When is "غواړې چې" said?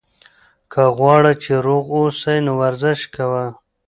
0.97-1.53